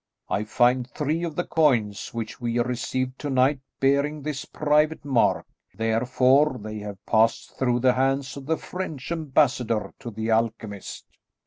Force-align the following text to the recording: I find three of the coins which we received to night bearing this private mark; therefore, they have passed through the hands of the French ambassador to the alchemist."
I 0.29 0.45
find 0.45 0.89
three 0.89 1.23
of 1.23 1.35
the 1.35 1.43
coins 1.43 2.11
which 2.11 2.41
we 2.41 2.57
received 2.57 3.19
to 3.19 3.29
night 3.29 3.59
bearing 3.79 4.23
this 4.23 4.45
private 4.45 5.05
mark; 5.05 5.45
therefore, 5.75 6.57
they 6.57 6.79
have 6.79 7.05
passed 7.05 7.55
through 7.55 7.81
the 7.81 7.93
hands 7.93 8.35
of 8.35 8.47
the 8.47 8.57
French 8.57 9.11
ambassador 9.11 9.93
to 9.99 10.09
the 10.09 10.31
alchemist." 10.31 11.05